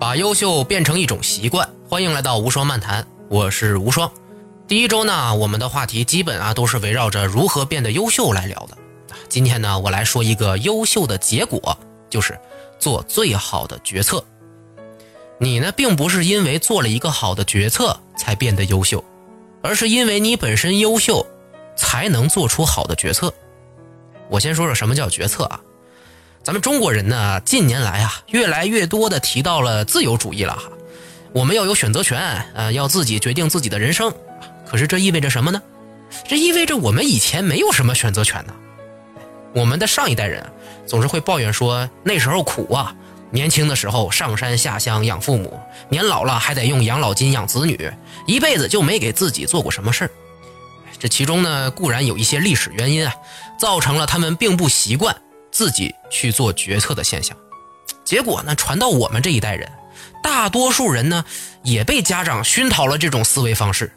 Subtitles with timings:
[0.00, 4.08] 把优秀变成一种习惯，欢迎来到无双漫谈，我是无双。
[4.68, 8.78] 第一周呢，我们的话题基本啊都是围绕着如何变得优秀来聊的。
[9.28, 11.76] 今天呢，我来说一个优秀的结果，
[12.08, 12.38] 就是
[12.78, 14.24] 做最好的决策。
[15.36, 19.02] 你呢，并不是因为做了一个好的决策才变得优秀，
[19.62, 21.26] 而是因为你本身优秀，
[21.76, 23.34] 才能做出好的决策。
[24.30, 25.60] 我先说说什么叫决策啊？
[26.48, 30.62] 咱们中国人呢，近年来啊，越来越多的提到了自由主义了哈。
[31.34, 34.10] 我们要有选择权，呃，要自己决定自己的人生。
[34.66, 35.60] 可是这意味着什么呢？
[36.26, 38.54] 这意味着我们以前没有什么选择权呢。
[39.52, 40.42] 我们的上一代人
[40.86, 42.94] 总是会抱怨说那时候苦啊，
[43.30, 45.60] 年轻的时候上山下乡养父母，
[45.90, 47.92] 年老了还得用养老金养子女，
[48.26, 50.10] 一辈子就没给自己做过什么事儿。
[50.98, 53.14] 这其中呢，固然有一些历史原因啊，
[53.60, 55.14] 造成了他们并不习惯。
[55.58, 57.36] 自己去做决策的现象，
[58.04, 59.68] 结果呢传到我们这一代人，
[60.22, 61.24] 大多数人呢
[61.64, 63.92] 也被家长熏陶了这种思维方式。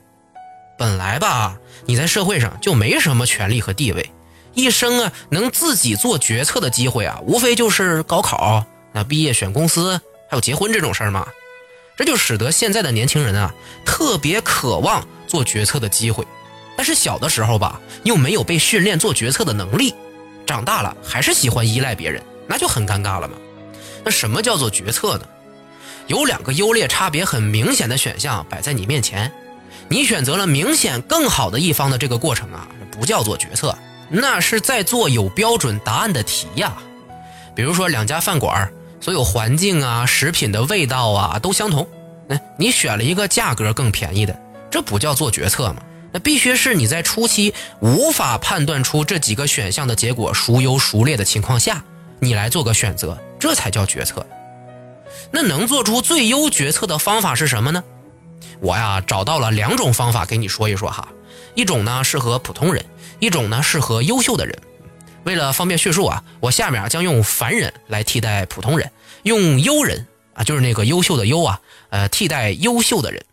[0.75, 4.09] 本来吧，你在社会上就没什么权利和地位，
[4.55, 11.27] 一生啊能自己做决策的机会啊，无非就是高考、那毕业选公司，还有结婚这种事儿嘛。
[11.95, 13.53] 这就使得现在的年轻人啊
[13.85, 16.25] 特别渴望做决策的机会，
[16.75, 19.93] 但是小的时候吧又没有被训练做决策的能力。
[20.51, 23.35] 长大了还是喜欢依赖别人，那就很尴尬了嘛。
[24.03, 25.25] 那什么叫做决策呢？
[26.07, 29.31] 有两个优劣差别很明显的选项摆在你面前，
[29.87, 33.77] 你选择了明显更好的一方的这个过程啊，不叫做决策，
[34.09, 36.75] 那是在做有标准答案的题呀。
[37.55, 41.87] 比如说两家饭馆，所有环境啊、食品的味道啊都相同，
[42.27, 44.37] 那你选了一个价格更便宜的，
[44.69, 45.81] 这不叫做决策吗？
[46.13, 51.83] 那必须是你在初期无法判断出这几个选项的结果孰优孰劣的情况下，
[52.19, 54.25] 你来做个选择，这才叫决策。
[55.31, 57.83] 那能做出最优决策的方法是什么呢？
[58.59, 61.07] 我呀找到了两种方法给你说一说哈。
[61.55, 62.85] 一种呢适合普通人，
[63.19, 64.57] 一种呢适合优秀的人。
[65.23, 68.91] 为了方便叙述啊，我下面将用凡人来替代普通人，
[69.23, 73.23] 用优人啊，就是那个优秀的优啊，呃，替代优秀的人。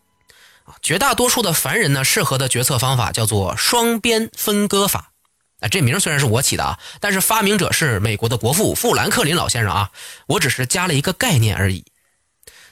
[0.81, 5.11] 绝大多数的凡人呢，适合的决策方法叫做双边分割法。
[5.59, 9.91] 啊，这名虽然是我起的啊，但是发明者是美国的国父富兰克林老先生啊。
[10.27, 11.83] 我只是加了一个概念而已。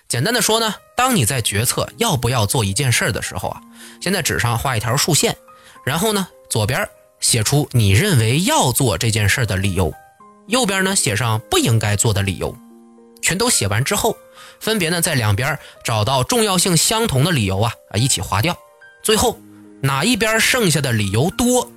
[0.08, 3.62] 简单的说呢，当你在决策要不要做一件事的时候啊，
[4.02, 5.35] 先在纸上画一条竖线，
[5.85, 6.88] 然后呢，左边
[7.19, 9.94] 写出你认为要做这件事的理由，
[10.47, 12.56] 右边呢写上不应该做的理由。
[13.22, 14.16] 全都写完之后。
[14.59, 18.57] 分别呢，在两边找到重要性相同的理由啊啊，一起划掉。
[19.03, 19.40] 最后
[19.81, 21.72] 哪一边剩下的理由多，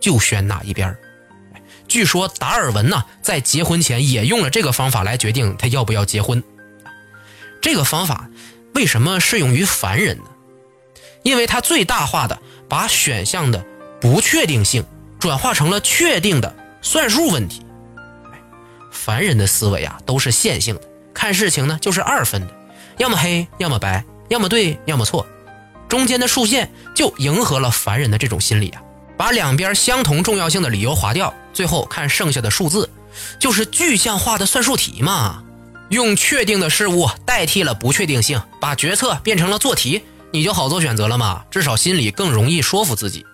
[0.00, 0.96] 就选哪一边。
[1.86, 6.42] 据说达尔文呢，在结婚前也用了这个方法来决定他要不要结婚。
[7.60, 8.28] 这个方法
[8.74, 10.24] 为什么适用于凡人呢？
[11.22, 13.64] 因为它最大化的把选项的
[14.00, 14.84] 不确定性
[15.18, 17.64] 转化成了确定的算术问题。
[18.92, 20.82] 凡人的思维啊，都是线性的。
[21.14, 22.52] 看事情呢，就是二分的，
[22.98, 25.24] 要么黑，要么白，要么对，要么错，
[25.88, 28.82] 中间的竖线就迎合了凡人的这种心理啊，
[29.16, 32.90] 把两边相同重要性的理由划掉，最后看剩下的数字，
[33.38, 35.42] 就是具象化的算术题嘛。
[35.90, 43.24] 用确定的事物代替了不确定性，把决策变成了做题，你就好做选择了嘛，至少心里更容易说服自己。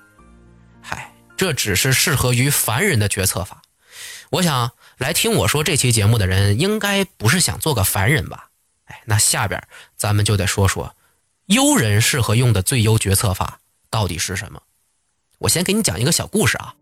[0.83, 3.63] 嗨，这只是适合于凡人的决策法，
[4.31, 4.71] 我想。
[5.01, 8.51] 来听我说这期节目的人，应该不是想做个凡人吧？
[8.85, 9.59] 哎，那下边
[9.97, 10.95] 咱们就得说说，
[11.47, 14.61] 优人适合用的最优决策法到底是什么？
[15.39, 16.75] 我先给你讲一个小故事啊。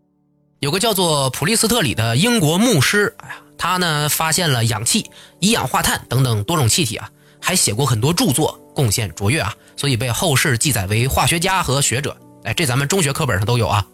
[0.59, 5.09] 有个叫做普利斯特里的英国牧师，哎呀，他呢发现了氧气、
[5.39, 7.09] 一氧化碳等等多种气体啊，
[7.41, 12.17] 还写过很多著作，贡献卓越啊，所以被后世记载为化学家和学者。
[12.43, 13.87] 哎，这咱们中学课本上都有啊。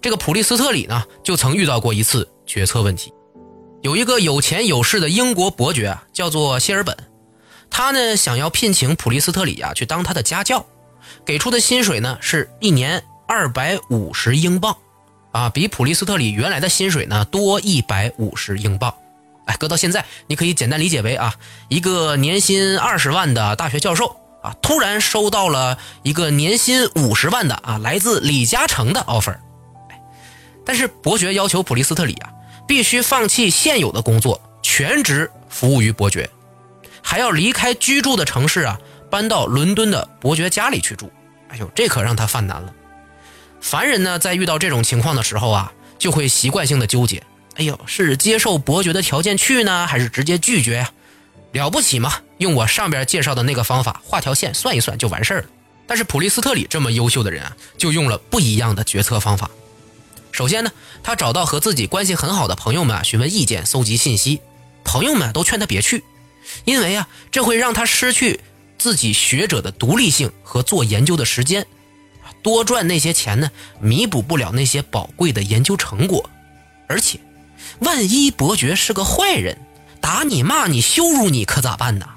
[0.00, 3.12] 这个普利斯特里呢，就曾遇到过一次决策问题。
[3.84, 6.96] 有一个有钱有势的英国伯爵啊，叫做谢尔本，
[7.68, 10.64] 他呢想要聘请普利斯特里啊去当他的家教，
[11.26, 14.74] 给出的薪水呢是一年二百五十英镑，
[15.32, 18.94] 啊，比普利斯特里原来的薪水呢多一百五十英镑。
[19.44, 21.34] 哎，搁到现在，你可以简单理解为啊，
[21.68, 29.36] 一个年薪二十万的大学教授啊，突然收到了一个年薪五十万的啊来自李嘉诚的 offer。
[30.64, 32.30] 但是伯爵要求普利斯特里啊。
[32.66, 36.28] 必须放弃现有的工作，全职服务于伯爵，
[37.02, 38.78] 还要离开居住的城市啊，
[39.10, 41.10] 搬到伦敦的伯爵家里去住。
[41.48, 42.72] 哎呦，这可让他犯难了。
[43.60, 47.22] 凡人呢，在遇到这种情况的时候啊，就会习惯性的纠结：
[47.56, 50.90] 哎呦，是接受伯爵的条件去呢，还是直接拒绝呀？
[51.52, 55.46] 了不起嘛，用我上边介绍的那个方法画条线算一算就完事儿了。
[55.86, 59.48] 但是普利斯特里这么优秀的人啊，就用了不一样的决策方法。
[60.34, 60.72] 首先呢，
[61.04, 64.40] 他找到和自己关系很好的朋友们啊，询问意见，搜集信息。
[64.82, 66.02] 朋友们都劝他别去，
[66.64, 68.40] 因为啊，这会让他失去
[68.76, 71.64] 自己学者的独立性和做研究的时间。
[72.42, 73.48] 多赚那些钱呢，
[73.80, 76.28] 弥补不了那些宝贵的研究成果。
[76.88, 77.20] 而且，
[77.78, 79.56] 万一伯爵是个坏人，
[80.00, 82.08] 打你、骂你、羞辱你，可咋办呢？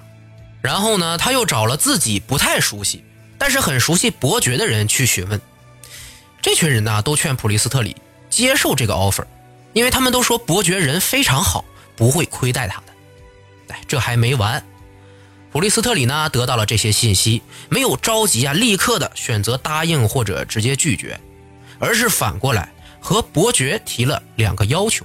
[0.64, 3.04] 然后呢，他又找了自己不太熟悉。
[3.38, 5.40] 但是很熟悉伯爵的人去询问，
[6.42, 7.96] 这群人呢都劝普利斯特里
[8.38, 9.26] 接受这个 offer，
[9.74, 12.94] 因为他们都说伯爵人非常好，不会亏待他的。
[13.70, 14.64] 哎，这还没完，
[15.52, 21.20] 普利斯特里呢得到了这些信息，没有着急啊，立刻的选择答应或者直接拒绝，
[21.80, 25.04] 而是反过来和伯爵提了两个要求。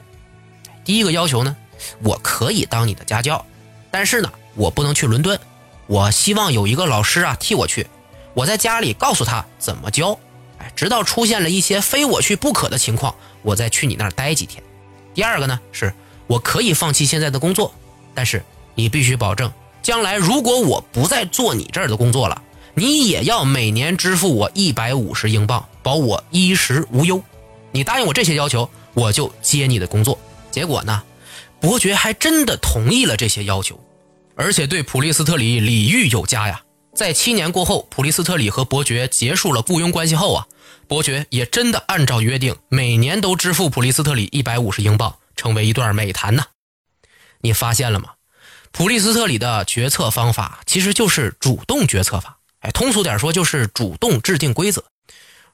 [0.84, 1.56] 第一个要求呢，
[2.02, 3.42] 我可以当你的家教，
[3.90, 5.40] 但是呢，我不能去伦敦，
[5.86, 7.86] 我希望有一个老师啊替我去。
[8.34, 10.20] 我在家里告诉他怎么教，
[10.74, 14.62] 直到出现了一些非我去不可的情况，我再去你那儿待几天。
[15.14, 15.92] 第二个呢，是
[16.26, 17.74] 我可以放弃现在的工作，
[18.14, 18.42] 但是
[18.74, 22.42] 你必须保证，将来如果我不再做你这儿的工作了，
[22.74, 27.22] 你也要每年支付我一百五十英镑，保我衣食无忧。
[27.70, 30.18] 你答应我这些要求，我就接你的工作。
[30.50, 31.02] 结果呢，
[31.60, 33.78] 伯爵还真的同意了这些要求，
[34.34, 36.62] 而且对普利斯特里礼遇有加呀。
[36.94, 40.46] 在七年过后，普利斯特里和伯爵结束了雇佣关系后啊，
[40.86, 46.44] 伯爵也真的按照约定，每年都支付普利斯特里一百五十英镑，成为一段美谈呢。
[47.40, 48.10] 你发现了吗？
[48.72, 54.84] 普利斯特里的决策方法其实就是主动决策法，哎，通俗点说就是主动制定规则。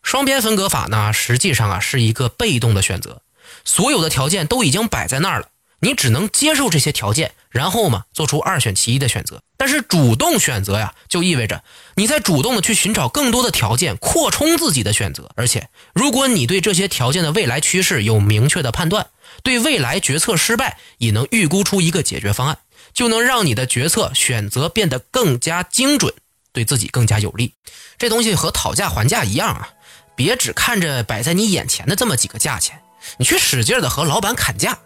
[0.02, 3.23] 双边分割法呢，实际上啊是一个被动的选择，
[3.64, 5.49] 所有的条件都已经摆在那儿了。
[5.80, 9.42] 你只能接受这些条件，然后嘛，做出二选其一的选择。
[9.56, 11.62] 但是主动选择呀，就意味着
[11.96, 15.30] 你在主动的去寻找更多的条件，扩充自己的选择。
[15.36, 19.08] 而且，如果你对这些条件的未来趋势有明确的判断，
[19.42, 22.58] 对未来决策失败也能预估出一个解决方案，
[22.92, 26.14] 就能让你的决策选择变得更加精准，
[26.52, 27.54] 对自己更加有利。
[27.98, 29.69] 这东西和讨价还价一样啊，
[30.16, 32.80] 别只看着摆在你眼前的这么几个价钱，
[33.19, 34.78] 你去使劲的和老板砍价。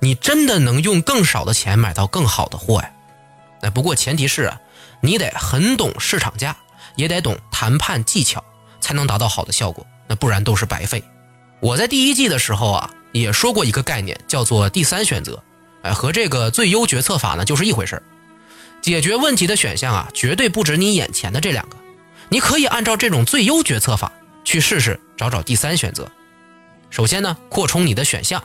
[0.00, 2.90] 你真的能用更少的钱买到更好的货呀？
[3.60, 4.60] 那不过前提是啊，
[5.00, 6.56] 你得很懂市场价，
[6.94, 8.44] 也得懂谈判技巧，
[8.80, 9.86] 才能达到好的效果。
[10.06, 11.02] 那不然都是白费。
[11.60, 15.42] 我在第一季的时候啊，也说过一个概念，叫做第三选择，
[15.82, 18.02] 哎，和这个最优决策法呢就是一回事
[18.80, 21.76] 解决问题的选项啊，绝对不止你眼前的这两个。
[22.28, 24.12] 你可以按照这种最优决策法
[24.44, 26.08] 去试试，找找第三选择。
[26.90, 28.42] 首先呢，扩充你的选项。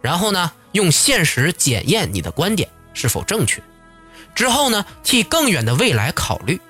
[0.00, 3.62] 然后呢，用现实检验你的观点是否正确，
[4.34, 6.60] 之后呢，替更远的未来考虑，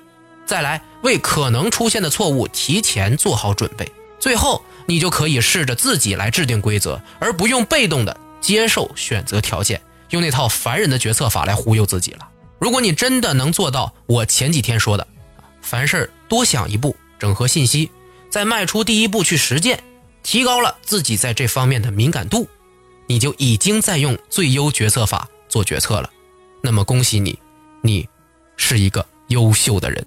[0.47, 3.91] 再来为可能出现的错误提前做好准备，
[4.21, 9.81] 最后你就可以试着自己来制定规则，而不用被动的接受选择条件，
[10.11, 12.29] 用那套烦人的决策法来忽悠自己了。
[12.59, 15.07] 如果你真的能做到我前几天说的，
[15.61, 17.91] 凡事多想一步，整合信息，
[18.31, 19.83] 再迈出第一步去实践，
[20.23, 22.49] 提高了自己在这方面的敏感度。
[23.09, 26.09] 你就已经在用最优决策法做决策了，
[26.63, 27.37] 那么恭喜你，
[27.83, 28.07] 你
[28.57, 30.07] 是一个优秀的人。